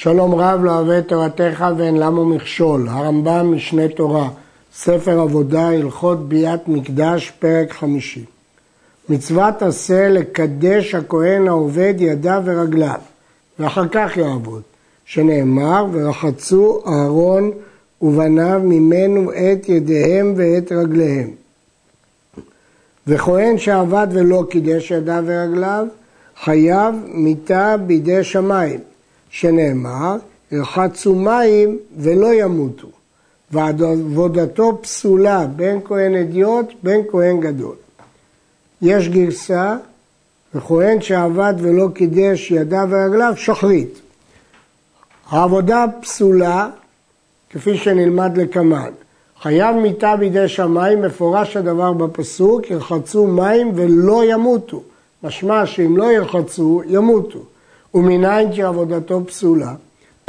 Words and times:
שלום 0.00 0.34
רב 0.34 0.64
לא 0.64 0.70
אוהב 0.70 0.88
את 0.88 1.08
תורתך 1.08 1.64
ואין 1.76 1.96
למו 1.96 2.24
מכשול, 2.24 2.88
הרמב"ם 2.88 3.52
משנה 3.54 3.88
תורה, 3.88 4.28
ספר 4.74 5.20
עבודה, 5.20 5.68
הלכות 5.68 6.28
ביאת 6.28 6.68
מקדש, 6.68 7.32
פרק 7.38 7.72
חמישי. 7.72 8.24
מצוות 9.08 9.62
עשה 9.62 10.08
לקדש 10.08 10.94
הכהן 10.94 11.48
העובד 11.48 11.94
ידיו 11.98 12.42
ורגליו, 12.44 13.00
ואחר 13.58 13.88
כך 13.88 14.16
יעבוד, 14.16 14.62
שנאמר, 15.04 15.86
ורחצו 15.92 16.82
אהרון 16.86 17.50
ובניו 18.02 18.60
ממנו 18.64 19.32
את 19.32 19.68
ידיהם 19.68 20.34
ואת 20.36 20.72
רגליהם. 20.72 21.30
וכהן 23.06 23.58
שעבד 23.58 24.06
ולא 24.10 24.44
קידש 24.50 24.90
ידיו 24.90 25.24
ורגליו, 25.26 25.86
חייב 26.44 26.94
מיתה 27.06 27.76
בידי 27.76 28.24
שמיים, 28.24 28.80
שנאמר, 29.30 30.16
ירחצו 30.52 31.14
מים 31.14 31.78
ולא 31.96 32.34
ימותו, 32.34 32.88
ועבודתו 33.50 34.78
פסולה 34.82 35.46
בין 35.46 35.80
כהן 35.84 36.14
אדיוט 36.14 36.66
בין 36.82 37.00
כהן 37.10 37.40
גדול. 37.40 37.76
יש 38.82 39.08
גרסה, 39.08 39.76
וכהן 40.54 41.00
שעבד 41.00 41.54
ולא 41.58 41.88
קידש 41.94 42.50
ידיו 42.50 42.88
ורגליו, 42.90 43.32
שחרית. 43.36 44.00
העבודה 45.28 45.84
פסולה, 46.00 46.70
כפי 47.50 47.76
שנלמד 47.76 48.38
לקמן. 48.38 48.90
חייב 49.42 49.76
מיתה 49.76 50.16
בידי 50.16 50.48
שמיים, 50.48 51.02
מפורש 51.02 51.56
הדבר 51.56 51.92
בפסוק, 51.92 52.70
ירחצו 52.70 53.26
מים 53.26 53.72
ולא 53.74 54.24
ימותו. 54.24 54.82
משמע 55.22 55.66
שאם 55.66 55.96
לא 55.96 56.12
ירחצו, 56.12 56.82
ימותו. 56.86 57.38
ומניין 57.94 58.52
שעבודתו 58.52 59.26
פסולה, 59.26 59.74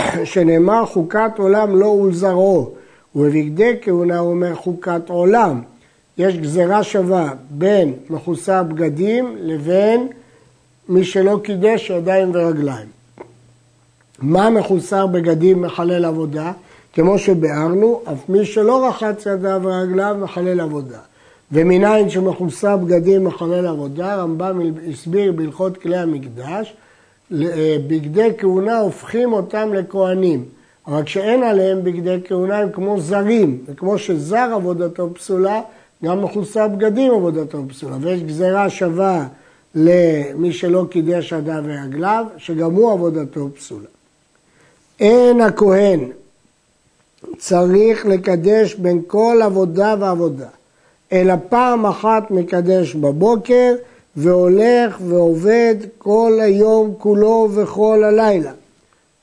שנאמר 0.24 0.86
חוקת 0.86 1.32
עולם 1.38 1.76
לא 1.76 1.86
ולזרעו, 1.86 2.72
ובבגדי 3.16 3.76
כהונה 3.82 4.20
הוא 4.20 4.30
אומר 4.30 4.56
חוקת 4.56 5.10
עולם. 5.10 5.62
יש 6.18 6.38
גזרה 6.38 6.84
שווה 6.84 7.34
בין 7.50 7.94
מכוסה 8.10 8.64
בגדים 8.64 9.36
לבין 9.40 10.08
מי 10.90 11.04
שלא 11.04 11.40
קידש 11.44 11.90
ידיים 11.90 12.32
ורגליים. 12.34 12.88
מה 14.22 14.50
מחוסר 14.50 15.08
בגדים 15.08 15.62
מחלל 15.62 16.06
עבודה? 16.06 16.52
כמו 16.94 17.20
שביארנו, 17.20 18.02
אף 18.06 18.30
מי 18.30 18.46
שלא 18.46 18.88
רחץ 18.88 19.26
ידיו 19.26 19.62
ורגליו 19.64 20.18
מחלל 20.22 20.60
עבודה. 20.60 21.00
ומניין 21.52 22.10
שמכוסה 22.10 22.78
בגדים 22.78 23.24
מחלל 23.24 23.68
עבודה, 23.68 24.16
רמב"ם 24.16 24.62
הסביר 24.92 25.32
בהלכות 25.32 25.78
כלי 25.78 25.98
המקדש, 25.98 26.74
בגדי 27.88 28.30
כהונה 28.38 28.80
הופכים 28.80 29.34
אותם 29.34 29.74
לכהנים, 29.74 30.46
אבל 30.88 31.04
כשאין 31.04 31.44
עליהם 31.44 31.84
בגדי 31.84 32.18
כהונה 32.26 32.58
הם 32.58 32.72
כמו 32.72 33.00
זרים, 33.00 33.64
וכמו 33.66 33.98
שזר 33.98 34.50
עבודתו 34.56 35.14
פסולה, 35.14 35.62
גם 36.04 36.24
מכוסה 36.24 36.68
בגדים 36.68 37.12
עבודתו 37.12 37.64
פסולה, 37.70 37.98
ויש 38.02 38.24
גזירה 38.24 38.70
שווה 38.70 39.28
למי 39.76 40.54
שלא 40.54 40.86
קידש 40.90 41.32
ידיו 41.32 41.64
ורגליו, 41.66 42.26
שגם 42.38 42.74
הוא 42.74 42.92
עבודתו 42.92 43.50
פסולה. 43.58 43.88
אין 45.00 45.42
הכהן 45.42 46.00
צריך 47.38 48.06
לקדש 48.06 48.76
בין 48.76 49.02
כל 49.08 49.40
עבודה 49.44 49.96
ועבודה, 50.00 50.48
אלא 51.12 51.34
פעם 51.50 51.86
אחת 51.86 52.32
מקדש 52.32 52.96
בבוקר 52.96 53.76
והולך 54.16 54.98
ועובד 55.08 55.76
כל 55.98 56.40
היום 56.42 56.94
כולו 56.98 57.50
וכל 57.56 58.04
הלילה. 58.04 58.52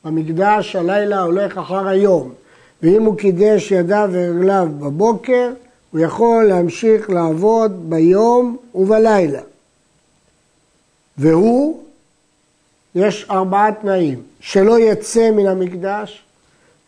במקדש 0.05 0.77
הלילה 0.77 1.21
הולך 1.21 1.59
אחר 1.59 1.89
היום, 1.89 2.33
ואם 2.83 3.03
הוא 3.03 3.17
קידש 3.17 3.71
ידיו 3.71 4.09
ורגליו 4.13 4.69
בבוקר, 4.79 5.51
הוא 5.91 6.01
יכול 6.01 6.45
להמשיך 6.45 7.11
לעבוד 7.11 7.91
ביום 7.91 8.57
ובלילה. 8.75 9.41
והוא, 11.19 11.81
יש 12.95 13.27
ארבעה 13.31 13.73
תנאים, 13.73 14.23
שלא 14.41 14.81
יצא 14.81 15.31
מן 15.31 15.47
המקדש, 15.47 16.23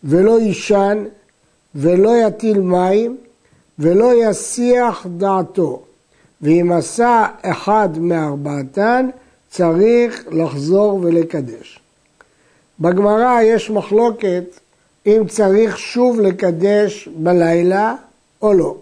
ולא 0.04 0.40
יישן, 0.40 1.04
ולא 1.74 2.10
יטיל 2.26 2.60
מים, 2.60 3.16
ולא 3.78 4.12
יסיח 4.24 5.06
דעתו. 5.16 5.82
ואם 6.42 6.72
עשה 6.72 7.26
אחד 7.42 7.88
מארבעתן, 7.98 9.08
צריך 9.50 10.24
לחזור 10.30 11.00
ולקדש. 11.02 11.80
בגמרא 12.80 13.40
יש 13.42 13.70
מחלוקת 13.70 14.44
אם 15.06 15.22
צריך 15.28 15.78
שוב 15.78 16.20
לקדש 16.20 17.08
בלילה 17.16 17.94
או 18.42 18.52
לא. 18.52 18.76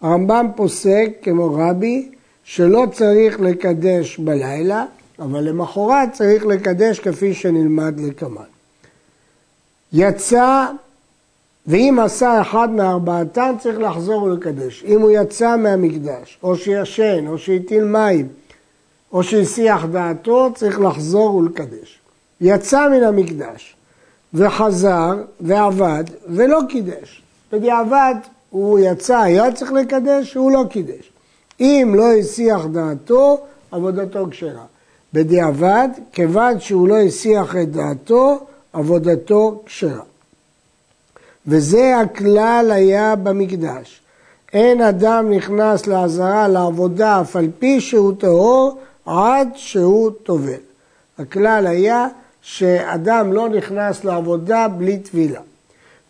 הרמב"ם 0.00 0.46
פוסק, 0.56 1.08
כמו 1.22 1.54
רבי, 1.54 2.10
שלא 2.44 2.86
צריך 2.92 3.40
לקדש 3.40 4.18
בלילה, 4.18 4.84
אבל 5.18 5.40
למחרת 5.40 6.12
צריך 6.12 6.46
לקדש 6.46 7.00
כפי 7.00 7.34
שנלמד 7.34 8.00
לקמן. 8.00 8.42
יצא 9.92 10.66
ואם 11.66 11.98
עשה 12.04 12.40
אחד 12.40 12.70
מארבעתן 12.70 13.54
צריך 13.58 13.78
לחזור 13.78 14.22
ולקדש. 14.22 14.84
אם 14.86 15.00
הוא 15.00 15.10
יצא 15.10 15.56
מהמקדש, 15.56 16.38
או 16.42 16.56
שישן, 16.56 17.26
או 17.26 17.38
שהטיל 17.38 17.84
מים, 17.84 18.28
או 19.12 19.22
שהסיח 19.22 19.84
דעתו, 19.84 20.50
צריך 20.54 20.80
לחזור 20.80 21.34
ולקדש. 21.34 22.00
יצא 22.40 22.88
מן 22.88 23.02
המקדש 23.02 23.76
וחזר 24.34 25.14
ועבד 25.40 26.04
ולא 26.28 26.60
קידש. 26.68 27.22
בדיעבד 27.52 28.14
הוא 28.50 28.78
יצא, 28.78 29.18
היה 29.18 29.52
צריך 29.52 29.72
לקדש, 29.72 30.34
הוא 30.34 30.52
לא 30.52 30.64
קידש. 30.70 31.12
אם 31.60 31.94
לא 31.96 32.12
הסיח 32.12 32.66
דעתו, 32.66 33.38
עבודתו 33.70 34.26
כשרה. 34.30 34.64
בדיעבד, 35.12 35.88
כיוון 36.12 36.60
שהוא 36.60 36.88
לא 36.88 36.98
הסיח 36.98 37.56
את 37.56 37.70
דעתו, 37.70 38.38
עבודתו 38.72 39.62
כשרה. 39.66 40.02
וזה 41.50 41.98
הכלל 41.98 42.70
היה 42.74 43.16
במקדש. 43.16 44.00
אין 44.52 44.80
אדם 44.80 45.30
נכנס 45.30 45.86
לעזרה 45.86 46.48
לעבודה 46.48 47.20
אף 47.20 47.36
על 47.36 47.48
פי 47.58 47.80
שהוא 47.80 48.12
טהור 48.18 48.78
עד 49.06 49.48
שהוא 49.54 50.10
טובל. 50.22 50.60
הכלל 51.18 51.66
היה 51.66 52.06
שאדם 52.42 53.32
לא 53.32 53.48
נכנס 53.48 54.04
לעבודה 54.04 54.68
בלי 54.68 54.98
טבילה. 54.98 55.40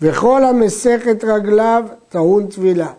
וכל 0.02 0.44
המסך 0.44 1.00
את 1.10 1.24
רגליו 1.24 1.84
טעון 2.08 2.46
טבילה. 2.46 2.92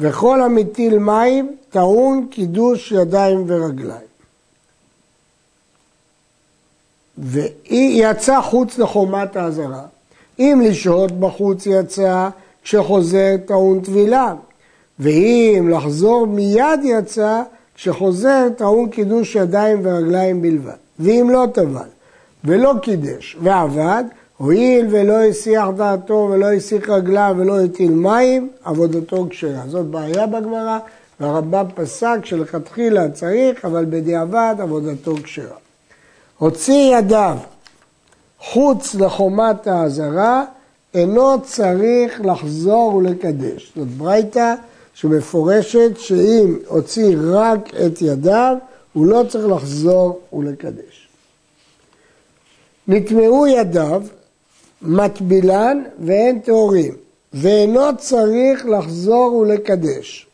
וכל 0.00 0.42
המטיל 0.42 0.98
מים 0.98 1.56
טעון 1.70 2.26
קידוש 2.30 2.92
ידיים 2.92 3.44
ורגליים. 3.46 4.10
והיא 7.18 8.04
יצאה 8.06 8.42
חוץ 8.42 8.78
לחומת 8.78 9.36
האזהרה, 9.36 9.86
אם 10.40 10.62
לשהות 10.64 11.12
בחוץ 11.12 11.66
יצא, 11.66 12.28
כשחוזר 12.62 13.36
טעון 13.46 13.80
טבילה. 13.80 14.34
ואם 14.98 15.68
לחזור 15.70 16.26
מיד 16.26 16.80
יצא, 16.84 17.42
כשחוזר 17.74 18.48
טעון 18.56 18.88
קידוש 18.88 19.34
ידיים 19.34 19.80
ורגליים 19.82 20.42
בלבד. 20.42 20.72
ואם 20.98 21.28
לא 21.32 21.46
טבל, 21.52 21.88
ולא 22.44 22.74
קידש, 22.82 23.36
ועבד, 23.42 24.04
הואיל 24.36 24.86
ולא 24.90 25.22
הסיח 25.22 25.68
דעתו 25.76 26.28
ולא 26.32 26.52
הסיח 26.52 26.88
רגליו 26.88 27.34
ולא 27.38 27.60
הטיל 27.60 27.90
מים, 27.90 28.50
עבודתו 28.64 29.26
כשרה. 29.30 29.62
זאת 29.68 29.86
בעיה 29.86 30.26
בגמרא, 30.26 30.78
והרמב"ם 31.20 31.64
פסק 31.74 32.18
שלכתחילה 32.24 33.10
צריך, 33.10 33.64
אבל 33.64 33.84
בדיעבד 33.90 34.54
עבודתו 34.58 35.14
כשרה. 35.22 35.56
הוציא 36.38 36.96
ידיו 36.98 37.36
חוץ 38.40 38.94
לחומת 38.94 39.66
האזהרה, 39.66 40.44
אינו 40.94 41.42
צריך 41.42 42.20
לחזור 42.24 42.94
ולקדש. 42.94 43.72
זאת 43.76 43.88
ברייתא 43.88 44.54
שמפורשת 44.94 45.90
שאם 45.98 46.58
הוציא 46.66 47.16
רק 47.32 47.74
את 47.86 48.02
ידיו, 48.02 48.56
הוא 48.92 49.06
לא 49.06 49.22
צריך 49.28 49.46
לחזור 49.46 50.20
ולקדש. 50.32 51.08
נטמעו 52.88 53.46
ידיו, 53.46 54.02
מטבילן 54.82 55.82
ואין 55.98 56.38
טהורים, 56.38 56.94
ואינו 57.32 57.96
צריך 57.98 58.66
לחזור 58.66 59.34
ולקדש. 59.34 60.26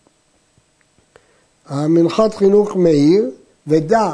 המנחת 1.68 2.34
חינוך 2.34 2.76
מאיר, 2.76 3.30
ודע 3.66 4.10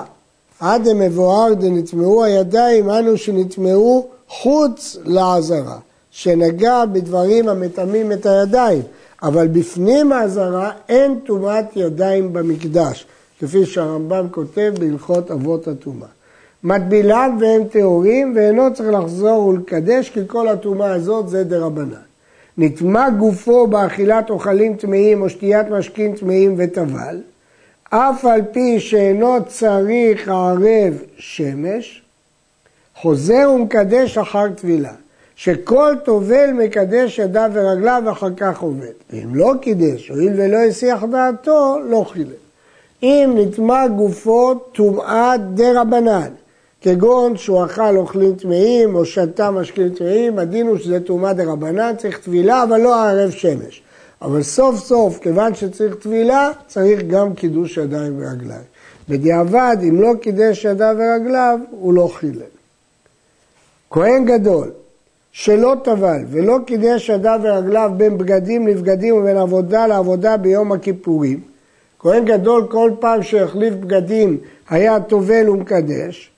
עד 0.63 0.89
המבואר 0.89 1.55
דנטמעו 1.55 2.25
הידיים, 2.25 2.91
אנו 2.91 3.17
שנטמעו 3.17 4.09
חוץ 4.29 4.97
לעזרה, 5.05 5.79
שנגע 6.11 6.85
בדברים 6.93 7.49
המטמאים 7.49 8.13
את 8.13 8.27
הידיים, 8.27 8.83
אבל 9.23 9.49
בפנים 9.49 10.13
העזרה 10.13 10.71
אין 10.89 11.19
טומאת 11.25 11.65
ידיים 11.77 12.33
במקדש, 12.33 13.07
כפי 13.41 13.67
שהרמב"ם 13.67 14.27
כותב 14.31 14.73
בהלכות 14.81 15.31
אבות 15.31 15.69
הטומאה. 15.69 16.09
מטבילם 16.65 17.39
והם 17.41 17.65
טהורים 17.65 18.33
ואינו 18.37 18.75
צריך 18.75 18.91
לחזור 18.91 19.47
ולקדש 19.47 20.11
כי 20.11 20.21
כל 20.27 20.49
הטומאה 20.49 20.95
הזאת 20.95 21.29
זה 21.29 21.45
דרבנן. 21.45 21.95
נטמע 22.59 23.11
גופו 23.11 23.67
באכילת 23.67 24.31
אוכלים 24.31 24.77
טמאים 24.77 25.23
או 25.23 25.29
שתיית 25.29 25.69
משקים 25.69 26.17
טמאים 26.17 26.55
וטבל, 26.59 27.21
אף 27.95 28.25
על 28.25 28.41
פי 28.53 28.81
שאינו 28.81 29.37
צריך 29.47 30.29
ערב 30.29 31.03
שמש, 31.17 32.03
חוזר 32.97 33.51
ומקדש 33.55 34.19
אחר 34.19 34.49
טבילה, 34.57 34.93
שכל 35.37 35.95
טובל 36.05 36.51
מקדש 36.53 37.19
ידיו 37.19 37.51
ורגליו 37.53 38.03
ואחר 38.07 38.29
כך 38.37 38.61
עובד. 38.61 38.93
ואם 39.11 39.35
לא 39.35 39.53
קידש, 39.61 40.09
הואיל 40.09 40.33
ולא 40.37 40.59
הסיח 40.59 41.05
דעתו, 41.05 41.79
לא 41.89 42.05
חילל. 42.09 42.33
אם 43.03 43.35
נטמע 43.37 43.89
גופו 43.89 44.55
טומאת 44.55 45.55
דה 45.55 45.81
רבנן, 45.81 46.31
כגון 46.81 47.37
שהוא 47.37 47.65
אכל 47.65 47.97
אוכלים 47.97 48.35
טמאים 48.35 48.95
או 48.95 49.05
שתה 49.05 49.51
משקים 49.51 49.89
טמאים, 49.89 50.39
הדין 50.39 50.67
הוא 50.67 50.79
שזה 50.79 51.01
טומאה 51.01 51.33
דה 51.33 51.45
רבנן, 51.45 51.95
צריך 51.99 52.19
טבילה 52.19 52.63
אבל 52.63 52.81
לא 52.81 53.09
ערב 53.09 53.31
שמש. 53.31 53.83
אבל 54.23 54.43
סוף 54.43 54.77
סוף, 54.77 55.19
כיוון 55.19 55.55
שצריך 55.55 55.95
טבילה, 55.95 56.51
צריך 56.67 57.03
גם 57.03 57.35
קידוש 57.35 57.77
ידיים 57.77 58.19
ורגליים. 58.19 58.63
בדיעבד, 59.09 59.77
אם 59.89 60.01
לא 60.01 60.13
קידש 60.21 60.65
ידיו 60.65 60.97
ורגליו, 60.99 61.59
הוא 61.71 61.95
לא 61.95 62.11
חילל. 62.15 62.43
כהן 63.91 64.25
גדול, 64.25 64.71
שלא 65.33 65.75
טבל 65.85 66.23
ולא 66.31 66.59
קידש 66.67 67.09
ידיו 67.09 67.41
ורגליו 67.43 67.91
בין 67.97 68.19
בגדים 68.19 68.69
לבגדים 68.69 69.15
ובין 69.15 69.37
עבודה 69.37 69.87
לעבודה 69.87 70.37
ביום 70.37 70.73
הכיפורים, 70.73 71.41
כהן 71.99 72.25
גדול 72.25 72.67
כל 72.71 72.91
פעם 73.01 73.23
שהחליף 73.23 73.75
בגדים 73.75 74.39
היה 74.71 75.01
טובל 75.01 75.51
ומקדש, 75.51 76.31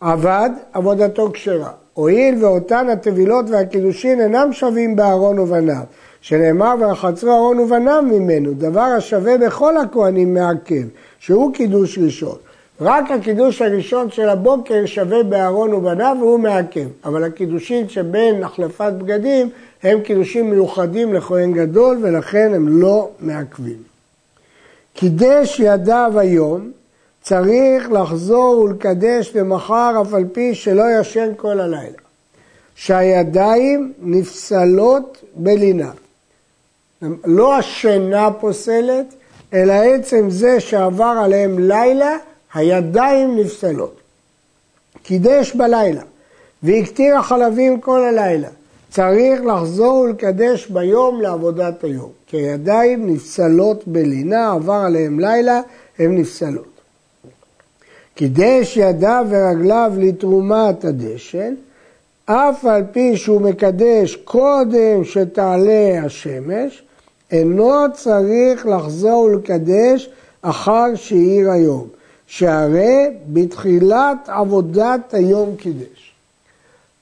עבד, 0.00 0.50
עבודתו 0.72 1.30
כשרה. 1.32 1.70
הואיל 1.94 2.44
ואותן 2.44 2.88
הטבילות 2.88 3.50
והקידושין 3.50 4.20
אינם 4.20 4.52
שווים 4.52 4.96
בארון 4.96 5.38
ובניו, 5.38 5.84
שנאמר 6.24 6.74
ורחצו 6.80 7.32
ארון 7.32 7.58
ובניו 7.58 8.02
ממנו, 8.02 8.54
דבר 8.54 8.80
השווה 8.80 9.38
בכל 9.38 9.76
הכהנים 9.76 10.34
מעכב, 10.34 10.82
שהוא 11.18 11.54
קידוש 11.54 11.98
ראשון. 11.98 12.36
רק 12.80 13.10
הקידוש 13.10 13.62
הראשון 13.62 14.10
של 14.10 14.28
הבוקר 14.28 14.86
שווה 14.86 15.22
בארון 15.22 15.74
ובניו 15.74 16.16
והוא 16.20 16.38
מעכב, 16.38 16.88
אבל 17.04 17.24
הקידושים 17.24 17.88
שבין 17.88 18.42
החלפת 18.42 18.92
בגדים 18.98 19.50
הם 19.82 20.00
קידושים 20.00 20.50
מיוחדים 20.50 21.14
לכהן 21.14 21.52
גדול 21.52 21.98
ולכן 22.02 22.52
הם 22.54 22.80
לא 22.80 23.08
מעכבים. 23.20 23.82
קידש 24.94 25.60
ידיו 25.60 26.12
היום, 26.16 26.70
צריך 27.22 27.92
לחזור 27.92 28.58
ולקדש 28.58 29.36
למחר 29.36 30.02
אף 30.02 30.14
על 30.14 30.24
פי 30.32 30.54
שלא 30.54 30.84
ישן 31.00 31.28
כל 31.36 31.60
הלילה. 31.60 31.98
שהידיים 32.74 33.92
נפסלות 34.02 35.24
בלינה. 35.34 35.90
לא 37.24 37.58
השינה 37.58 38.30
פוסלת, 38.40 39.14
אלא 39.52 39.72
עצם 39.72 40.30
זה 40.30 40.60
שעבר 40.60 41.20
עליהם 41.24 41.58
לילה, 41.58 42.16
הידיים 42.54 43.38
נפסלות. 43.38 44.00
קידש 45.02 45.54
בלילה 45.54 46.02
והקטיר 46.62 47.16
החלבים 47.16 47.80
כל 47.80 48.04
הלילה. 48.04 48.48
צריך 48.90 49.40
לחזור 49.44 49.94
ולקדש 49.98 50.66
ביום 50.66 51.20
לעבודת 51.20 51.84
היום, 51.84 52.10
כי 52.26 52.36
הידיים 52.36 53.14
נפסלות 53.14 53.88
בלינה, 53.88 54.52
עבר 54.52 54.72
עליהם 54.72 55.20
לילה, 55.20 55.60
הן 55.98 56.18
נפסלות. 56.18 56.74
קידש 58.14 58.76
ידיו 58.76 59.26
ורגליו 59.30 59.92
לתרומת 59.98 60.84
הדשן, 60.84 61.54
אף 62.24 62.64
על 62.64 62.82
פי 62.92 63.16
שהוא 63.16 63.40
מקדש 63.40 64.16
קודם 64.16 65.04
שתעלה 65.04 66.00
השמש, 66.04 66.83
אינו 67.34 67.72
צריך 67.92 68.66
לחזור 68.66 69.20
ולקדש 69.20 70.10
אחר 70.42 70.94
שהאיר 70.94 71.50
היום, 71.50 71.88
שהרי 72.26 73.10
בתחילת 73.26 74.28
עבודת 74.28 75.14
היום 75.14 75.56
קידש. 75.56 76.12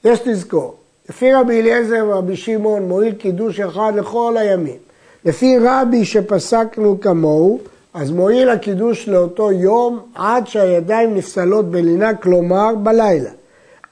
יש 0.04 0.26
לזכור, 0.26 0.74
לפי 1.08 1.32
רבי 1.32 1.60
אליעזר 1.60 2.04
ורבי 2.08 2.36
שמעון 2.36 2.88
מועיל 2.88 3.14
קידוש 3.14 3.60
אחד 3.60 3.92
לכל 3.96 4.36
הימים. 4.38 4.76
לפי 5.24 5.58
רבי 5.58 6.04
שפסקנו 6.04 7.00
כמוהו, 7.00 7.58
אז 7.94 8.10
מועיל 8.10 8.48
הקידוש 8.48 9.08
לאותו 9.08 9.52
יום 9.52 10.00
עד 10.14 10.46
שהידיים 10.46 11.14
נפסלות 11.14 11.70
בלינה, 11.70 12.14
כלומר 12.14 12.74
בלילה. 12.74 13.30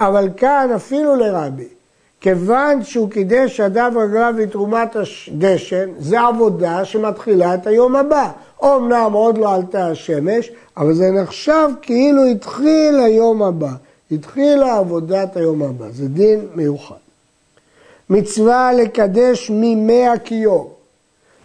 אבל 0.01 0.29
כאן 0.37 0.71
אפילו 0.77 1.17
לרבי, 1.17 1.69
כיוון 2.21 2.85
שהוא 2.85 3.11
קידש 3.11 3.59
ידיו 3.59 3.93
רגליו 3.97 4.35
לתרומת 4.39 4.97
הדשן, 4.97 5.91
זה 5.99 6.21
עבודה 6.21 6.85
שמתחילה 6.85 7.55
את 7.55 7.67
היום 7.67 7.97
הבא. 7.97 8.31
אומנם 8.63 9.13
עוד 9.13 9.39
לא 9.39 9.55
עלתה 9.55 9.87
השמש, 9.87 10.51
אבל 10.77 10.95
זה 10.95 11.11
נחשב 11.11 11.69
כאילו 11.83 12.25
התחיל 12.25 13.01
היום 13.05 13.43
הבא. 13.43 13.73
התחילה 14.13 14.77
עבודת 14.77 15.37
היום 15.37 15.63
הבא, 15.63 15.87
זה 15.91 16.09
דין 16.09 16.47
מיוחד. 16.55 16.95
מצווה 18.11 18.73
לקדש 18.73 19.51
ממי 19.55 20.09
הכיור, 20.09 20.75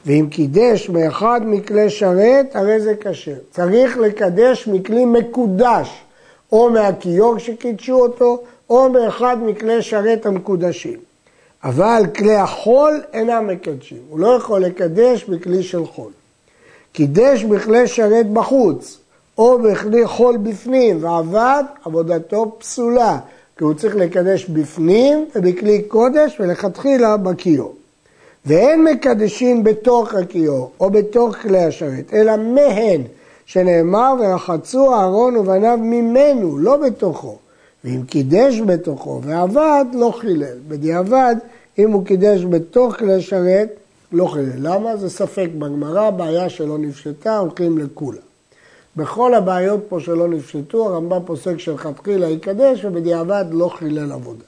ואם 0.05 0.27
קידש 0.31 0.89
מאחד 0.89 1.41
מכלי 1.45 1.89
שרת, 1.89 2.55
הרי 2.55 2.79
זה 2.79 2.93
כשר. 2.95 3.35
צריך 3.51 3.97
לקדש 3.97 4.67
מכלי 4.67 5.05
מקודש, 5.05 6.03
או 6.51 6.69
מהכיור 6.69 7.37
שקידשו 7.37 7.99
אותו, 7.99 8.43
או 8.69 8.89
מאחד 8.89 9.37
מכלי 9.45 9.81
שרת 9.81 10.25
המקודשים. 10.25 10.99
אבל 11.63 12.03
כלי 12.17 12.35
החול 12.35 13.01
אינם 13.13 13.47
מקדשים, 13.47 13.97
הוא 14.09 14.19
לא 14.19 14.27
יכול 14.27 14.61
לקדש 14.61 15.23
בכלי 15.23 15.63
של 15.63 15.85
חול. 15.85 16.11
קידש 16.91 17.43
בכלי 17.43 17.87
שרת 17.87 18.29
בחוץ, 18.29 18.99
או 19.37 19.59
בכלי 19.59 20.07
חול 20.07 20.37
בפנים, 20.37 21.03
ועבד, 21.03 21.63
עבודתו 21.85 22.55
פסולה, 22.59 23.19
כי 23.57 23.63
הוא 23.63 23.73
צריך 23.73 23.95
לקדש 23.95 24.45
בפנים 24.45 25.25
ובכלי 25.35 25.81
קודש 25.81 26.39
ולכתחילה 26.39 27.17
בכיור. 27.17 27.75
ואין 28.45 28.83
מקדשים 28.83 29.63
בתוך 29.63 30.13
הכיור 30.13 30.71
או 30.79 30.89
בתוך 30.89 31.35
כלי 31.35 31.63
השרת, 31.63 32.13
אלא 32.13 32.35
מהן, 32.37 33.01
שנאמר 33.45 34.13
ורחצו 34.19 34.93
אהרון 34.93 35.37
ובניו 35.37 35.77
ממנו, 35.81 36.57
לא 36.57 36.77
בתוכו. 36.77 37.37
ואם 37.85 38.03
קידש 38.03 38.61
בתוכו 38.61 39.21
ועבד, 39.23 39.85
לא 39.93 40.13
חילל. 40.19 40.57
בדיעבד, 40.67 41.35
אם 41.77 41.91
הוא 41.91 42.05
קידש 42.05 42.45
בתוך 42.45 42.95
כלי 42.95 43.21
שרת, 43.21 43.69
לא 44.11 44.25
חילל. 44.25 44.53
למה? 44.57 44.97
זה 44.97 45.09
ספק 45.09 45.47
בגמרא, 45.57 46.09
בעיה 46.09 46.49
שלא 46.49 46.77
נפשטה, 46.77 47.37
הולכים 47.37 47.77
לכולה. 47.77 48.21
בכל 48.95 49.33
הבעיות 49.33 49.79
פה 49.89 49.99
שלא 49.99 50.27
נפשטו, 50.27 50.85
הרמב"ם 50.85 51.19
פוסק 51.25 51.57
שלכתחילה 51.57 52.29
יקדש 52.29 52.85
ובדיעבד 52.85 53.45
לא 53.51 53.69
חילל 53.77 54.11
עבודה. 54.11 54.43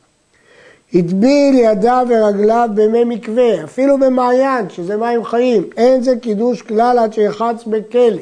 הטביל 0.93 1.55
ידיו 1.59 2.07
ורגליו 2.09 2.69
במי 2.75 3.03
מקווה, 3.03 3.63
אפילו 3.63 3.99
במעיין, 3.99 4.69
שזה 4.69 4.97
מים 4.97 5.23
חיים, 5.23 5.63
אין 5.77 6.03
זה 6.03 6.15
קידוש 6.21 6.61
כלל 6.61 6.99
עד 6.99 7.13
שיחץ 7.13 7.63
בכלא. 7.67 8.21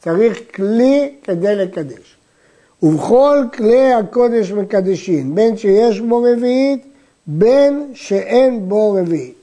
צריך 0.00 0.38
כלי 0.54 1.14
כדי 1.22 1.56
לקדש. 1.56 2.15
ובכל 2.82 3.44
כלי 3.56 3.92
הקודש 3.92 4.52
מקדשים, 4.52 5.34
בין 5.34 5.56
שיש 5.56 6.00
בו 6.00 6.22
רביעית, 6.32 6.86
בין 7.26 7.90
שאין 7.94 8.68
בו 8.68 8.92
רביעית. 8.92 9.34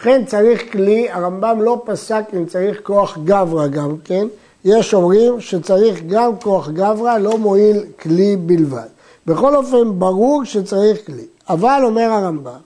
לכן 0.00 0.24
צריך 0.24 0.72
כלי, 0.72 1.10
הרמב"ם 1.10 1.62
לא 1.62 1.82
פסק 1.84 2.24
אם 2.36 2.46
צריך 2.46 2.80
כוח 2.82 3.18
גברא 3.24 3.66
גם 3.66 3.96
כן, 4.04 4.26
יש 4.64 4.94
אומרים 4.94 5.40
שצריך 5.40 6.02
גם 6.06 6.36
כוח 6.42 6.68
גברא, 6.68 7.18
לא 7.18 7.38
מועיל 7.38 7.84
כלי 8.00 8.36
בלבד. 8.36 8.88
בכל 9.26 9.56
אופן, 9.56 9.98
ברור 9.98 10.44
שצריך 10.44 11.06
כלי. 11.06 11.26
אבל 11.48 11.80
אומר 11.84 12.10
הרמב"ם, 12.10 12.60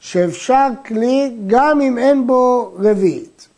שאפשר 0.00 0.68
כלי 0.86 1.36
גם 1.46 1.80
אם 1.80 1.98
אין 1.98 2.26
בו 2.26 2.74
רביעית. 2.78 3.48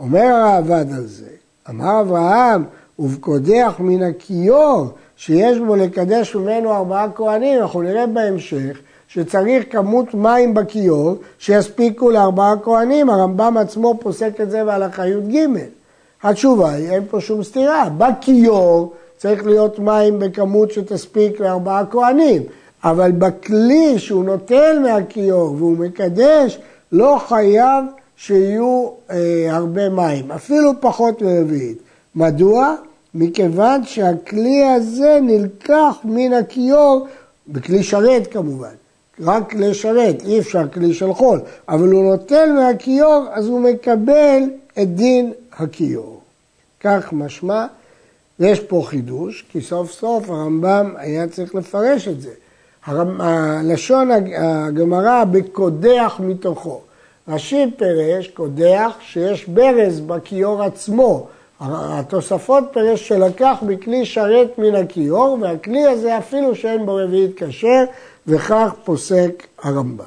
אומר 0.00 0.24
הראב"ד 0.24 0.92
על 0.96 1.06
זה, 1.06 1.30
אמר 1.70 2.00
אברהם, 2.00 2.64
ובקודח 2.98 3.74
מן 3.78 4.02
הכיור 4.02 4.88
שיש 5.16 5.58
בו 5.58 5.76
לקדש 5.76 6.34
ממנו 6.34 6.72
ארבעה 6.72 7.06
כהנים, 7.14 7.62
אנחנו 7.62 7.82
נראה 7.82 8.06
בהמשך 8.06 8.78
שצריך 9.08 9.64
כמות 9.70 10.14
מים 10.14 10.54
בכיור 10.54 11.14
שיספיקו 11.38 12.10
לארבעה 12.10 12.54
כהנים, 12.62 13.10
הרמב"ם 13.10 13.56
עצמו 13.56 13.98
פוסק 14.00 14.40
את 14.40 14.50
זה 14.50 14.64
בהלכה 14.64 15.06
י"ג. 15.06 15.38
התשובה 16.22 16.72
היא, 16.72 16.90
אין 16.90 17.02
פה 17.10 17.20
שום 17.20 17.42
סתירה, 17.42 17.88
בכיור 17.98 18.92
צריך 19.16 19.46
להיות 19.46 19.78
מים 19.78 20.18
בכמות 20.18 20.70
שתספיק 20.70 21.40
לארבעה 21.40 21.86
כהנים, 21.90 22.42
אבל 22.84 23.12
בכלי 23.12 23.98
שהוא 23.98 24.24
נוטל 24.24 24.78
מהכיור 24.82 25.54
והוא 25.58 25.78
מקדש, 25.78 26.58
לא 26.92 27.20
חייב 27.28 27.84
שיהיו 28.16 28.88
אה, 29.10 29.48
הרבה 29.50 29.88
מים, 29.88 30.32
אפילו 30.32 30.72
פחות 30.80 31.22
מרביעית. 31.22 31.78
מדוע? 32.16 32.74
מכיוון 33.14 33.84
שהכלי 33.84 34.64
הזה 34.64 35.18
נלקח 35.22 35.96
מן 36.04 36.32
הכיור, 36.32 37.06
בכלי 37.48 37.82
שרת 37.82 38.26
כמובן, 38.32 38.74
רק 39.20 39.54
לשרת, 39.54 40.22
אי 40.24 40.38
אפשר 40.38 40.68
כלי 40.68 40.94
של 40.94 41.12
חול, 41.12 41.40
אבל 41.68 41.88
הוא 41.88 42.04
נוטל 42.04 42.52
מהכיור, 42.52 43.26
אז 43.32 43.46
הוא 43.46 43.60
מקבל 43.60 44.42
את 44.82 44.94
דין 44.94 45.32
הכיור. 45.52 46.20
כך 46.80 47.12
משמע, 47.12 47.66
יש 48.38 48.60
פה 48.60 48.82
חידוש, 48.86 49.44
כי 49.52 49.60
סוף 49.60 49.92
סוף 49.92 50.30
הרמב"ם 50.30 50.94
היה 50.96 51.28
צריך 51.28 51.54
לפרש 51.54 52.08
את 52.08 52.20
זה. 52.20 52.30
לשון 53.64 54.10
הגמרא 54.36 55.24
בקודח 55.24 56.20
מתוכו. 56.24 56.80
רש"י 57.28 57.70
פירש, 57.76 58.28
קודח, 58.28 58.92
שיש 59.00 59.48
ברז 59.48 60.00
בכיור 60.00 60.62
עצמו. 60.62 61.26
התוספות 61.62 62.64
פירש 62.72 63.08
שלקח 63.08 63.58
מכלי 63.62 64.06
שרת 64.06 64.58
מן 64.58 64.74
הכיור, 64.74 65.38
והכלי 65.40 65.84
הזה 65.84 66.18
אפילו 66.18 66.54
שאין 66.56 66.86
בו 66.86 66.94
רביעית 66.94 67.30
כשר, 67.36 67.84
וכך 68.26 68.72
פוסק 68.84 69.46
הרמב"ם. 69.62 70.04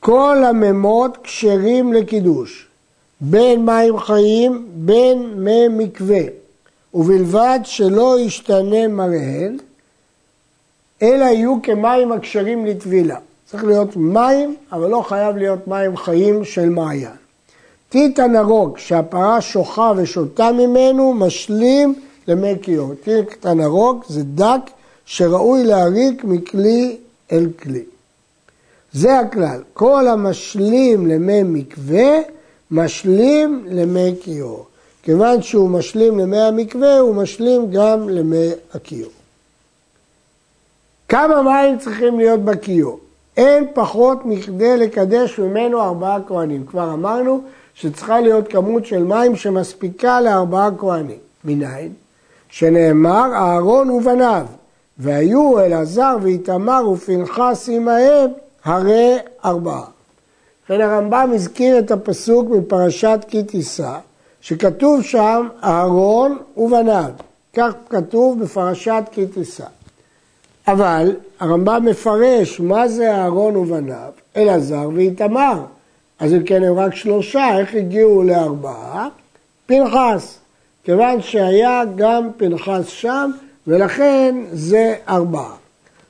כל 0.00 0.36
הממות 0.46 1.18
כשרים 1.22 1.92
לקידוש, 1.92 2.66
בין 3.20 3.64
מים 3.66 3.98
חיים, 3.98 4.68
בין 4.74 5.32
מי 5.36 5.68
מקווה, 5.68 6.22
ובלבד 6.94 7.60
שלא 7.64 8.18
ישתנה 8.20 8.88
מראיהן, 8.88 9.58
אלא 11.02 11.24
יהיו 11.24 11.56
כמים 11.62 12.12
הכשרים 12.12 12.66
לטבילה. 12.66 13.18
צריך 13.46 13.64
להיות 13.64 13.96
מים, 13.96 14.56
אבל 14.72 14.90
לא 14.90 15.02
חייב 15.08 15.36
להיות 15.36 15.68
מים 15.68 15.96
חיים 15.96 16.44
של 16.44 16.68
מעיין. 16.68 17.29
טיט 17.90 18.18
הנרוק 18.18 18.78
שהפרה 18.78 19.40
שוחה 19.40 19.92
ושותה 19.96 20.52
ממנו, 20.52 21.14
משלים 21.14 21.94
למי 22.28 22.52
כיור. 22.62 22.94
טיט 23.04 23.46
הנרוק 23.46 24.04
זה 24.08 24.22
דק 24.22 24.60
שראוי 25.06 25.64
להריק 25.64 26.24
מכלי 26.24 26.96
אל 27.32 27.46
כלי. 27.62 27.84
זה 28.92 29.18
הכלל, 29.18 29.62
כל 29.72 30.08
המשלים 30.08 31.06
למי 31.06 31.42
מקווה, 31.42 32.18
משלים 32.70 33.64
למי 33.68 34.14
כיור. 34.22 34.66
כיוון 35.02 35.42
שהוא 35.42 35.70
משלים 35.70 36.18
למי 36.18 36.40
המקווה, 36.40 36.98
הוא 36.98 37.14
משלים 37.14 37.70
גם 37.70 38.08
למי 38.08 38.48
הכיור. 38.74 39.10
כמה 41.08 41.42
מים 41.42 41.78
צריכים 41.78 42.18
להיות 42.18 42.40
בכיור? 42.40 43.00
אין 43.36 43.66
פחות 43.74 44.18
מכדי 44.24 44.76
לקדש 44.76 45.38
ממנו 45.38 45.82
ארבעה 45.82 46.18
כהנים. 46.28 46.66
כבר 46.66 46.92
אמרנו 46.92 47.42
שצריכה 47.80 48.20
להיות 48.20 48.48
כמות 48.48 48.86
של 48.86 49.04
מים 49.04 49.36
שמספיקה 49.36 50.20
לארבעה 50.20 50.70
כהנים. 50.78 51.18
מניין? 51.44 51.92
שנאמר 52.48 53.30
אהרון 53.34 53.90
ובניו, 53.90 54.46
והיו 54.98 55.60
אלעזר 55.60 56.16
ואיתמר 56.22 56.88
ופנחס 56.90 57.68
עמהם 57.72 58.30
הרי 58.64 59.16
ארבעה. 59.44 59.84
לכן 60.64 60.80
הרמב"ם 60.80 61.30
הזכיר 61.34 61.78
את 61.78 61.90
הפסוק 61.90 62.48
מפרשת 62.50 63.20
כי 63.28 63.42
תישא, 63.42 63.92
שכתוב 64.40 65.02
שם 65.02 65.48
אהרון 65.64 66.38
ובניו. 66.56 67.10
כך 67.54 67.72
כתוב 67.90 68.42
בפרשת 68.42 69.02
כי 69.12 69.26
תישא. 69.26 69.66
אבל 70.68 71.16
הרמב"ם 71.40 71.84
מפרש 71.84 72.60
מה 72.60 72.88
זה 72.88 73.14
אהרון 73.14 73.56
ובניו, 73.56 74.10
אלעזר 74.36 74.88
ואיתמר. 74.94 75.62
אז 76.20 76.34
אם 76.34 76.42
כן 76.42 76.62
הם 76.62 76.78
רק 76.78 76.94
שלושה, 76.94 77.58
איך 77.58 77.74
הגיעו 77.74 78.22
לארבעה? 78.22 79.08
פנחס. 79.66 80.38
כיוון 80.84 81.22
שהיה 81.22 81.82
גם 81.96 82.28
פנחס 82.36 82.86
שם, 82.86 83.30
ולכן 83.66 84.34
זה 84.52 84.94
ארבעה. 85.08 85.54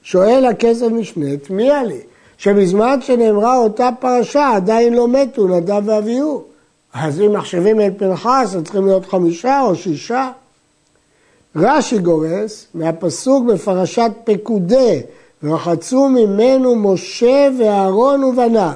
שואל 0.03 0.47
הכסף 0.47 0.87
משנית, 0.87 1.51
מי 1.51 1.71
עלי? 1.71 2.01
שבזמן 2.39 3.01
שנאמרה 3.03 3.57
אותה 3.57 3.89
פרשה 4.01 4.51
עדיין 4.55 4.95
לא 4.95 5.09
מתו 5.09 5.49
נדב 5.49 5.83
ואביהו. 5.85 6.45
אז 6.95 7.21
אם 7.21 7.33
מחשבים 7.33 7.81
את 7.81 7.93
פנחס, 7.99 8.55
אז 8.57 8.63
צריכים 8.65 8.87
להיות 8.87 9.07
חמישה 9.07 9.61
או 9.61 9.77
שישה. 9.77 10.31
רש"י 11.57 11.99
גורס 11.99 12.67
מהפסוק 12.75 13.45
בפרשת 13.47 14.11
פקודי, 14.25 15.01
ורחצו 15.43 16.09
ממנו 16.09 16.77
משה 16.77 17.49
ואהרון 17.59 18.25
ובניו. 18.25 18.73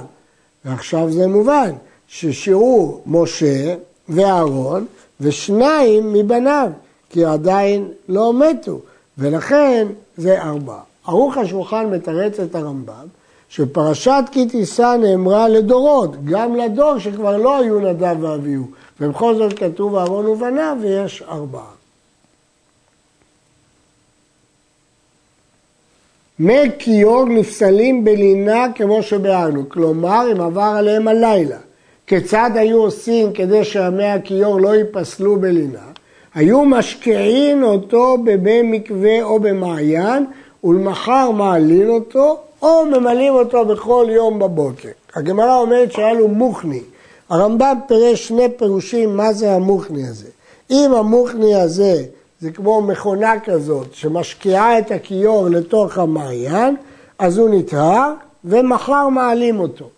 ועכשיו 0.65 1.11
זה 1.11 1.27
מובן, 1.27 1.71
ששיעור 2.09 3.03
משה 3.07 3.75
ואהרון 4.09 4.87
ושניים 5.21 6.13
מבניו, 6.13 6.71
כי 7.11 7.25
עדיין 7.25 7.89
לא 8.09 8.33
מתו, 8.33 8.81
ולכן 9.19 9.87
זה 10.17 10.43
ארבעה. 10.43 10.81
ערוך 11.07 11.37
השולחן 11.37 11.91
מתרץ 11.91 12.41
את 12.41 12.55
הרמב"ם, 12.55 13.07
שפרשת 13.49 14.25
כי 14.33 14.47
תישא 14.47 14.97
נאמרה 15.01 15.49
לדורות, 15.49 16.25
גם 16.25 16.57
לדור 16.57 16.99
שכבר 16.99 17.37
לא 17.37 17.59
היו 17.59 17.81
נדב 17.81 18.17
ואביהו, 18.21 18.65
ובכל 19.01 19.35
זאת 19.35 19.59
כתוב 19.59 19.97
אהרון 19.97 20.27
ובניו 20.27 20.77
ויש 20.81 21.23
ארבעה. 21.29 21.84
מי 26.39 26.71
כיור 26.79 27.25
נפסלים 27.25 28.05
בלינה 28.05 28.67
כמו 28.75 29.03
שביארנו, 29.03 29.69
כלומר 29.69 30.33
אם 30.33 30.41
עבר 30.41 30.73
עליהם 30.77 31.09
הלילה. 31.09 31.57
כיצד 32.07 32.51
היו 32.55 32.83
עושים 32.83 33.33
כדי 33.33 33.65
שהמי 33.65 34.05
הכיור 34.05 34.61
לא 34.61 34.75
ייפסלו 34.75 35.37
בלינה? 35.37 35.79
היו 36.35 36.65
משקיעין 36.65 37.63
אותו 37.63 38.17
בבי 38.25 38.63
מקווה 38.63 39.23
או 39.23 39.41
במעיין 39.41 40.27
ולמחר 40.65 41.31
מעלין 41.31 41.89
אותו 41.89 42.39
או 42.63 42.87
ממלאים 42.87 43.35
אותו 43.35 43.65
בכל 43.65 44.07
יום 44.11 44.39
בבוקר. 44.39 44.89
הגמרא 45.15 45.57
אומרת 45.57 45.93
שהיה 45.93 46.13
לו 46.13 46.29
מוכני. 46.29 46.81
הרמב"ם 47.29 47.77
פירש 47.89 48.29
שני 48.29 48.47
פירושים 48.57 49.17
מה 49.17 49.33
זה 49.33 49.53
המוכני 49.53 50.09
הזה. 50.09 50.29
אם 50.71 50.95
המוכני 50.95 51.55
הזה 51.55 52.05
זה 52.45 52.51
כמו 52.51 52.83
מכונה 52.83 53.41
כזאת 53.45 53.95
שמשקיעה 53.95 54.79
את 54.79 54.91
הכיור 54.91 55.49
לתוך 55.49 55.99
המעיין, 55.99 56.77
אז 57.19 57.39
הוא 57.39 57.49
נטהר 57.53 58.13
ומחר 58.45 59.09
מעלים 59.09 59.61
אותו. 59.61 59.89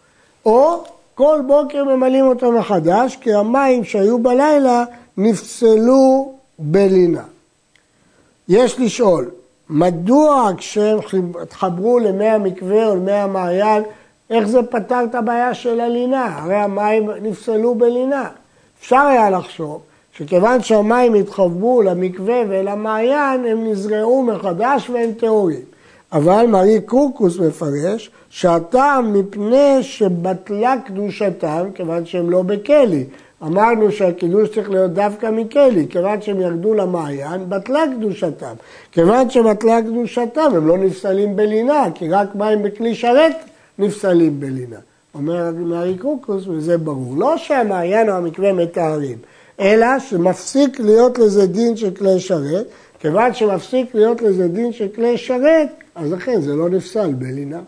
או 0.44 0.84
כל 1.14 1.40
בוקר 1.46 1.84
ממלאים 1.84 2.26
אותו 2.26 2.52
מחדש, 2.52 3.16
כי 3.16 3.34
המים 3.34 3.84
שהיו 3.84 4.18
בלילה 4.18 4.84
נפסלו 5.16 6.32
בלינה. 6.58 7.22
יש 8.48 8.80
לשאול, 8.80 9.30
מדוע 9.70 10.50
כשהם 10.56 10.98
התחברו 11.42 11.98
למי 11.98 12.28
המקווה 12.28 12.86
או 12.86 12.96
למי 12.96 13.12
המעיין, 13.12 13.82
איך 14.30 14.48
זה 14.48 14.62
פתר 14.62 15.04
את 15.10 15.14
הבעיה 15.14 15.54
של 15.54 15.80
הלינה? 15.80 16.38
הרי 16.38 16.56
המים 16.56 17.10
נפסלו 17.22 17.74
בלינה. 17.74 18.28
אפשר 18.80 19.00
היה 19.00 19.30
לחשוב 19.30 19.82
שכיוון 20.18 20.62
שהמים 20.62 21.14
התחברו 21.14 21.82
למקווה 21.82 22.42
ולמעיין, 22.48 23.44
הם 23.44 23.70
נזרעו 23.70 24.22
מחדש 24.22 24.90
והם 24.90 25.12
טהורים. 25.12 25.60
אבל 26.12 26.46
מרי 26.46 26.80
קורקוס 26.80 27.38
מפרש 27.38 28.10
שהטעם 28.30 29.12
מפני 29.12 29.82
שבטלה 29.82 30.74
קדושתם, 30.86 31.66
כיוון 31.74 32.06
שהם 32.06 32.30
לא 32.30 32.42
בכלי. 32.42 33.04
אמרנו 33.42 33.92
שהקידוש 33.92 34.48
צריך 34.48 34.70
להיות 34.70 34.92
דווקא 34.92 35.30
מכלי, 35.32 35.86
כיוון 35.90 36.22
שהם 36.22 36.40
ירדו 36.40 36.74
למעיין, 36.74 37.48
בטלה 37.48 37.84
קדושתם. 37.96 38.54
כיוון 38.92 39.30
שבטלה 39.30 39.82
קדושתם, 39.82 40.50
הם 40.56 40.66
לא 40.66 40.78
נפסלים 40.78 41.36
בלינה, 41.36 41.84
כי 41.94 42.08
רק 42.08 42.34
מים 42.34 42.62
בכלי 42.62 42.94
שרת 42.94 43.36
נפסלים 43.78 44.40
בלינה. 44.40 44.76
אומר 45.14 45.50
מרי 45.56 45.98
קורקוס, 45.98 46.46
וזה 46.46 46.78
ברור. 46.78 47.14
לא 47.16 47.36
שהמעיין 47.36 48.08
או 48.10 48.14
המקווה 48.14 48.52
מטהרים. 48.52 49.16
אלא 49.60 49.98
שמפסיק 49.98 50.80
להיות 50.80 51.18
לזה 51.18 51.46
דין 51.46 51.76
של 51.76 51.90
כלי 51.90 52.20
שרת, 52.20 52.66
כיוון 53.00 53.34
שמפסיק 53.34 53.94
להיות 53.94 54.22
לזה 54.22 54.48
דין 54.48 54.72
של 54.72 54.88
כלי 54.94 55.18
שרת, 55.18 55.68
אז 55.94 56.12
לכן 56.12 56.40
זה 56.40 56.54
לא 56.54 56.68
נפסל 56.68 57.12
בלינה. 57.12 57.60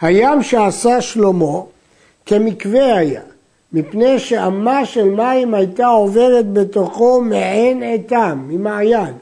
הים 0.00 0.42
שעשה 0.42 1.00
שלמה 1.00 1.60
כמקווה 2.26 2.96
היה, 2.96 3.20
מפני 3.72 4.18
שאמה 4.18 4.86
של 4.86 5.04
מים 5.04 5.54
הייתה 5.54 5.86
עוברת 5.86 6.52
בתוכו 6.52 7.20
מעין 7.20 7.82
עתם, 7.82 8.44
ממעיין. 8.48 9.14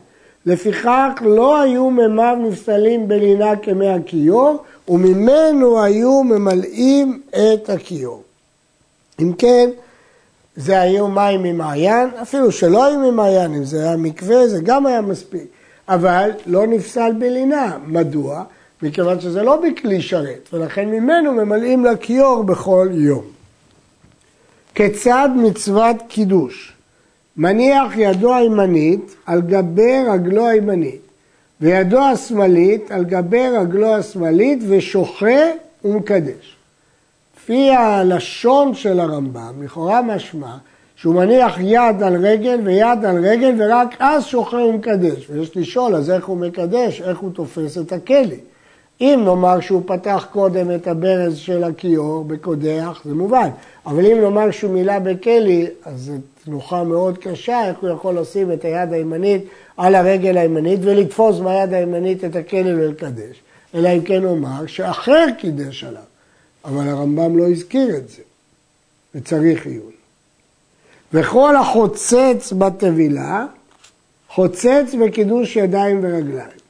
לפיכך 0.47 1.11
לא 1.21 1.61
היו 1.61 1.91
מימיו 1.91 2.37
נפסלים 2.41 3.09
בלינה 3.09 3.57
כמי 3.57 3.89
הכיור, 3.89 4.57
וממנו 4.89 5.83
היו 5.83 6.23
ממלאים 6.23 7.21
את 7.31 7.71
הכיור. 7.71 8.23
אם 9.21 9.33
כן, 9.33 9.71
זה 10.61 10.81
היו 10.81 11.09
מים 11.09 11.43
ממעיין, 11.43 12.09
אפילו 12.23 12.53
שלא 12.53 12.85
היו 12.85 12.99
ממעיין, 13.13 13.55
אם 13.55 13.65
זה 13.65 13.83
היה 13.83 13.97
מקווה, 13.97 14.49
זה 14.49 14.59
גם 14.63 14.87
היה 14.87 15.01
מספיק. 15.01 15.45
אבל 15.89 16.31
לא 16.47 16.67
נפסל 16.67 17.13
בלינה. 17.19 17.79
מדוע? 17.87 18.45
מכיוון 18.83 19.21
שזה 19.21 19.43
לא 19.43 19.57
בכלי 19.57 20.03
שרת, 20.03 20.49
ולכן 20.53 20.89
ממנו 20.89 21.33
ממלאים 21.33 21.85
לכיור 21.85 22.43
בכל 22.43 22.89
יום. 22.93 23.25
כיצד 24.75 25.29
מצוות 25.37 25.97
קידוש 26.09 26.73
מניח 27.37 27.93
ידו 27.97 28.35
הימנית 28.35 29.15
על 29.27 29.41
גבי 29.41 30.05
רגלו 30.13 30.49
הימנית, 30.49 31.01
וידו 31.61 32.01
השמאלית 32.01 32.91
על 32.91 33.05
גבי 33.05 33.49
רגלו 33.49 33.95
השמאלית, 33.95 34.59
ושוחה 34.69 35.41
ומקדש. 35.85 36.57
לפי 37.45 37.71
הלשון 37.71 38.75
של 38.75 39.01
הרמב"ם, 39.01 39.63
לכאורה 39.63 40.03
משמע 40.03 40.57
שהוא 40.97 41.15
מניח 41.15 41.59
יד 41.61 42.03
על 42.03 42.27
רגל 42.27 42.61
ויד 42.65 43.05
על 43.05 43.25
רגל 43.27 43.55
ורק 43.59 43.97
אז 43.99 44.25
שוחה 44.25 44.57
ומקדש. 44.57 45.31
ויש 45.31 45.57
לשאול, 45.57 45.95
אז 45.95 46.11
איך 46.11 46.25
הוא 46.25 46.37
מקדש? 46.37 47.01
איך 47.01 47.19
הוא 47.19 47.31
תופס 47.33 47.79
את 47.79 47.93
הכלי? 47.93 48.41
אם 49.01 49.23
נאמר 49.25 49.61
שהוא 49.61 49.83
פתח 49.87 50.27
קודם 50.33 50.75
את 50.75 50.87
הברז 50.87 51.37
של 51.37 51.65
הכיור 51.65 52.25
בקודח, 52.25 53.01
זה 53.05 53.15
מובן. 53.15 53.49
אבל 53.87 54.07
אם 54.07 54.21
נאמר 54.21 54.51
שהוא 54.51 54.73
מילא 54.73 54.99
בכלי, 54.99 55.67
אז 55.85 56.01
זו 56.01 56.13
תנוחה 56.45 56.85
מאוד 56.85 57.19
קשה, 57.19 57.69
איך 57.69 57.79
הוא 57.81 57.91
יכול 57.91 58.19
לשים 58.19 58.53
את 58.53 58.65
היד 58.65 58.93
הימנית 58.93 59.45
על 59.77 59.95
הרגל 59.95 60.37
הימנית 60.37 60.81
ולתפוס 60.83 61.39
ביד 61.39 61.73
הימנית 61.73 62.25
את 62.25 62.37
הכלי 62.37 62.75
ולקדש. 62.75 63.43
אלא 63.75 63.89
אם 63.89 64.01
כן 64.01 64.23
נאמר 64.23 64.67
שאחר 64.67 65.27
קידש 65.39 65.85
עליו. 65.85 66.10
אבל 66.65 66.89
הרמב"ם 66.89 67.39
לא 67.39 67.49
הזכיר 67.51 67.97
את 67.97 68.09
זה, 68.09 68.23
וצריך 69.15 69.67
עיון. 69.67 69.93
וכל 71.13 71.57
החוצץ 71.57 72.53
בטבילה, 72.59 73.47
חוצץ 74.29 74.95
בקידוש 75.01 75.57
ידיים 75.57 76.01
ורגליים. 76.03 76.61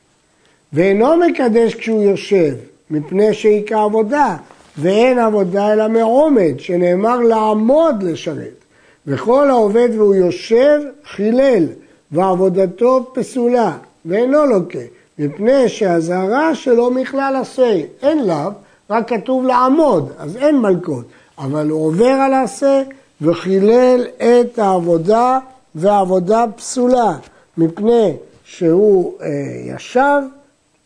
ואינו 0.72 1.16
מקדש 1.16 1.74
כשהוא 1.74 2.02
יושב, 2.02 2.54
מפני 2.90 3.34
שהיא 3.34 3.66
כעבודה, 3.66 4.36
ואין 4.78 5.18
עבודה 5.18 5.72
אלא 5.72 5.88
מעומד, 5.88 6.60
שנאמר 6.60 7.18
לעמוד 7.18 8.02
לשרת. 8.02 8.64
וכל 9.06 9.50
העובד 9.50 9.88
והוא 9.94 10.14
יושב, 10.14 10.80
חילל, 11.04 11.66
ועבודתו 12.12 13.10
פסולה, 13.14 13.76
ואינו 14.04 14.46
לוקה, 14.46 14.78
מפני 15.18 15.68
שהזהרה 15.68 16.54
שלו 16.54 16.90
מכלל 16.90 17.36
עשה, 17.40 17.80
אין 18.02 18.26
לאו, 18.26 18.50
רק 18.90 19.08
כתוב 19.08 19.46
לעמוד, 19.46 20.12
אז 20.18 20.36
אין 20.36 20.58
מלכות, 20.58 21.04
אבל 21.38 21.70
הוא 21.70 21.86
עובר 21.86 22.04
על 22.04 22.32
העשה 22.32 22.82
וחילל 23.20 24.06
את 24.16 24.58
העבודה, 24.58 25.38
והעבודה 25.74 26.44
פסולה, 26.56 27.18
מפני 27.58 28.16
שהוא 28.44 29.14
אה, 29.20 29.28
ישב 29.64 30.22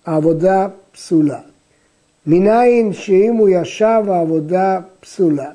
העבודה 0.07 0.67
פסולה. 0.93 1.41
מניין 2.27 2.93
שאם 2.93 3.35
הוא 3.39 3.49
ישב 3.49 4.03
העבודה 4.09 4.81
פסולה. 5.01 5.51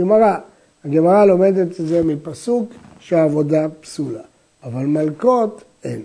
גמרא, 0.00 0.36
הגמרא 0.84 1.24
לומדת 1.24 1.80
את 1.80 1.86
זה 1.86 2.02
מפסוק 2.04 2.72
שהעבודה 3.00 3.66
פסולה, 3.80 4.22
אבל 4.64 4.86
מלקות 4.86 5.62
אין. 5.84 6.02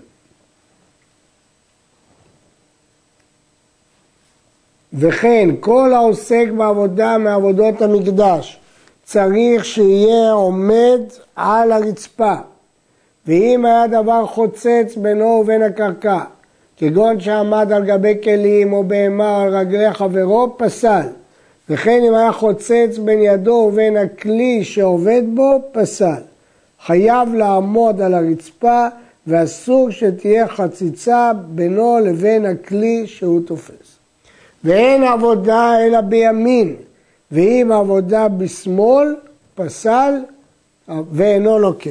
וכן 4.92 5.48
כל 5.60 5.92
העוסק 5.94 6.46
בעבודה 6.56 7.18
מעבודות 7.18 7.82
המקדש 7.82 8.58
צריך 9.04 9.64
שיהיה 9.64 10.32
עומד 10.32 11.00
על 11.36 11.72
הרצפה 11.72 12.34
ואם 13.26 13.64
היה 13.64 13.86
דבר 13.86 14.26
חוצץ 14.26 14.96
בינו 14.96 15.24
ובין 15.24 15.62
הקרקע 15.62 16.18
כגון 16.76 17.20
שעמד 17.20 17.72
על 17.72 17.84
גבי 17.84 18.14
כלים 18.22 18.72
או 18.72 18.84
בהמה 18.84 19.42
על 19.42 19.56
רגלי 19.56 19.92
חברו, 19.92 20.54
פסל. 20.58 21.06
וכן 21.70 22.00
אם 22.08 22.14
היה 22.14 22.32
חוצץ 22.32 22.98
בין 23.04 23.18
ידו 23.22 23.68
ובין 23.72 23.96
הכלי 23.96 24.64
שעובד 24.64 25.22
בו, 25.34 25.62
פסל. 25.72 26.22
חייב 26.86 27.34
לעמוד 27.34 28.00
על 28.00 28.14
הרצפה 28.14 28.86
ואסור 29.26 29.90
שתהיה 29.90 30.48
חציצה 30.48 31.32
בינו 31.48 31.98
לבין 32.04 32.46
הכלי 32.46 33.06
שהוא 33.06 33.40
תופס. 33.46 33.97
ואין 34.64 35.02
עבודה 35.02 35.80
אלא 35.80 36.00
בימין, 36.00 36.74
ואם 37.32 37.70
עבודה 37.72 38.28
בשמאל, 38.28 39.16
פסל 39.54 40.14
ואינו 41.12 41.58
לוקה. 41.58 41.90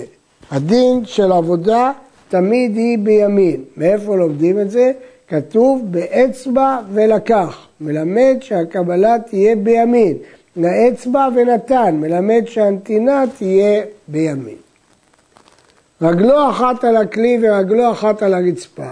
הדין 0.51 1.05
של 1.05 1.31
עבודה 1.31 1.91
תמיד 2.29 2.75
היא 2.75 2.97
בימין. 2.97 3.63
מאיפה 3.77 4.15
לומדים 4.15 4.59
את 4.59 4.71
זה? 4.71 4.91
כתוב 5.27 5.81
באצבע 5.91 6.79
ולקח, 6.93 7.67
מלמד 7.81 8.37
שהקבלה 8.41 9.15
תהיה 9.29 9.55
בימין. 9.55 10.17
לאצבע 10.57 11.27
ונתן, 11.35 11.95
מלמד 11.95 12.43
שהנתינה 12.45 13.23
תהיה 13.37 13.81
בימין. 14.07 14.55
רגלו 16.01 16.49
אחת 16.49 16.83
על 16.83 16.97
הכלי 16.97 17.39
ורגלו 17.41 17.91
אחת 17.91 18.23
על 18.23 18.33
הרצפה, 18.33 18.91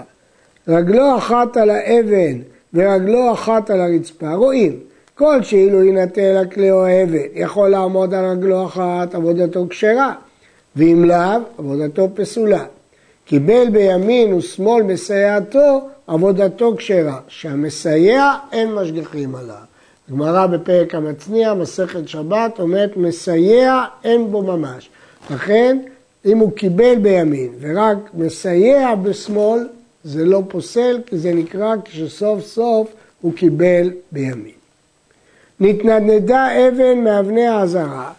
רגלו 0.67 1.17
אחת 1.17 1.57
על 1.57 1.69
האבן 1.69 2.37
ורגלו 2.75 3.33
אחת 3.33 3.69
על 3.69 3.81
הרצפה, 3.81 4.33
רואים, 4.33 4.79
כל 5.15 5.43
שאילו 5.43 5.83
יינטל 5.83 6.37
הכלי 6.37 6.71
או 6.71 6.85
האבן, 6.85 7.17
יכול 7.33 7.69
לעמוד 7.69 8.13
על 8.13 8.25
רגלו 8.25 8.65
אחת, 8.65 9.15
עבודתו 9.15 9.65
כשרה, 9.69 10.13
ואם 10.75 11.05
לאו, 11.05 11.39
עבודתו 11.57 12.09
פסולה. 12.15 12.63
קיבל 13.25 13.69
בימין 13.69 14.33
ושמאל 14.33 14.83
מסייעתו, 14.83 15.81
עבודתו 16.07 16.75
כשרה. 16.77 17.19
שהמסייע 17.27 18.33
אין 18.51 18.73
משגיחים 18.73 19.35
עליו. 19.35 19.55
הגמרא 20.09 20.47
בפרק 20.47 20.95
המצניע, 20.95 21.53
מסכת 21.53 22.07
שבת, 22.07 22.59
אומרת 22.59 22.97
מסייע 22.97 23.83
אין 24.03 24.31
בו 24.31 24.41
ממש. 24.41 24.89
לכן, 25.31 25.77
אם 26.25 26.37
הוא 26.37 26.51
קיבל 26.51 26.95
בימין 26.95 27.49
ורק 27.59 27.97
מסייע 28.13 28.95
בשמאל, 28.95 29.67
זה 30.05 30.25
לא 30.25 30.41
פוסל, 30.47 30.99
כי 31.05 31.17
זה 31.17 31.33
נקרא 31.33 31.75
כשסוף 31.85 32.41
סוף 32.41 32.87
הוא 33.21 33.33
קיבל 33.33 33.91
בימין. 34.11 34.51
נתנדנדה 35.59 36.67
אבן 36.67 37.03
מאבני 37.03 37.47
האזהרה, 37.47 38.11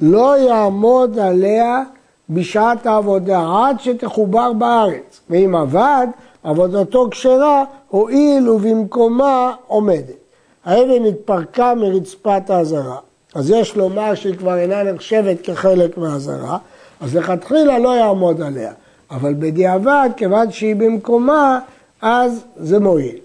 לא 0.00 0.38
יעמוד 0.38 1.18
עליה 1.18 1.82
בשעת 2.30 2.86
העבודה 2.86 3.40
עד 3.58 3.80
שתחובר 3.80 4.52
בארץ, 4.52 5.20
ואם 5.30 5.54
עבד, 5.54 6.06
עבודתו 6.42 7.08
כשרה, 7.10 7.64
הואיל 7.88 8.48
ובמקומה 8.48 9.52
עומדת. 9.66 10.24
האבן 10.64 11.04
התפרקה 11.04 11.74
מרצפת 11.74 12.50
האזהרה, 12.50 12.98
אז 13.34 13.50
יש 13.50 13.76
לומר 13.76 14.14
שהיא 14.14 14.36
כבר 14.36 14.58
אינה 14.58 14.82
נחשבת 14.82 15.40
כחלק 15.42 15.98
מהאזהרה, 15.98 16.58
אז 17.00 17.16
לכתחילה 17.16 17.78
לא 17.78 17.96
יעמוד 17.96 18.42
עליה, 18.42 18.72
אבל 19.14 19.34
בדיעבד, 19.38 20.10
כיוון 20.16 20.50
שהיא 20.50 20.76
במקומה, 20.76 21.60
אז 22.02 22.44
זה 22.56 22.80
מועיל. 22.80 23.16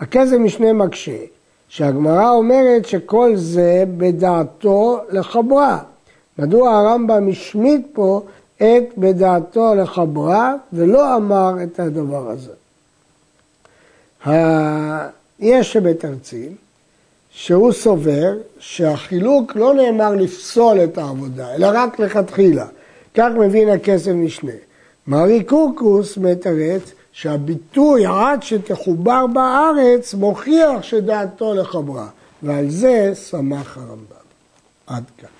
הכסף 0.00 0.32
משנה 0.32 0.72
מקשה, 0.72 1.16
שהגמרא 1.68 2.30
אומרת 2.30 2.86
שכל 2.86 3.36
זה 3.36 3.84
בדעתו 3.96 5.00
לחברה. 5.10 5.78
מדוע 6.38 6.70
הרמב"ם 6.70 7.28
השמיט 7.30 7.86
פה 7.92 8.22
את 8.56 8.84
בדעתו 8.98 9.74
לחברה 9.74 10.54
ולא 10.72 11.16
אמר 11.16 11.54
את 11.62 11.80
הדבר 11.80 12.30
הזה. 12.30 12.52
יש 15.40 15.72
שמתרצים 15.72 16.54
שהוא 17.30 17.72
סובר 17.72 18.34
שהחילוק 18.58 19.56
לא 19.56 19.74
נאמר 19.74 20.14
לפסול 20.14 20.84
את 20.84 20.98
העבודה, 20.98 21.54
אלא 21.54 21.68
רק 21.72 21.98
לכתחילה. 21.98 22.66
כך 23.14 23.28
מבין 23.38 23.68
הכסף 23.68 24.10
משנה. 24.10 24.52
מרי 25.08 25.44
קורקוס 25.44 26.16
מתרץ 26.18 26.92
שהביטוי 27.12 28.06
עד 28.06 28.42
שתחובר 28.42 29.26
בארץ 29.26 30.14
מוכיח 30.14 30.82
שדעתו 30.82 31.54
לחברה, 31.54 32.08
ועל 32.42 32.70
זה 32.70 33.14
שמח 33.14 33.76
הרמב"ם. 33.76 34.16
עד 34.86 35.04
כאן. 35.18 35.35